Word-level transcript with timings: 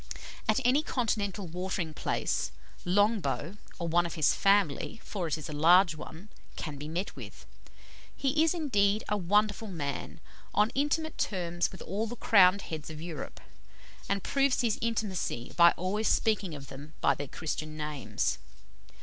At 0.49 0.59
any 0.65 0.81
Continental 0.81 1.45
watering 1.45 1.93
place, 1.93 2.51
Longbow, 2.85 3.57
or 3.77 3.87
one 3.87 4.07
of 4.07 4.15
his 4.15 4.33
family 4.33 4.99
for 5.03 5.27
it 5.27 5.37
is 5.37 5.47
a 5.47 5.53
large 5.53 5.93
one 5.93 6.29
can 6.55 6.77
be 6.77 6.87
met 6.87 7.15
with. 7.15 7.45
He 8.15 8.43
is, 8.43 8.55
indeed, 8.55 9.03
a 9.09 9.15
wonderful 9.15 9.67
man 9.67 10.19
on 10.55 10.71
intimate 10.73 11.19
terms 11.19 11.71
with 11.71 11.83
all 11.83 12.07
the 12.07 12.15
crowned 12.15 12.63
heads 12.63 12.89
of 12.89 12.99
Europe, 12.99 13.39
and 14.09 14.23
proves 14.23 14.61
his 14.61 14.79
intimacy 14.81 15.53
by 15.55 15.69
always 15.77 16.07
speaking 16.07 16.55
of 16.55 16.69
them 16.69 16.95
by 16.99 17.13
their 17.13 17.27
Christian 17.27 17.77
names. 17.77 18.39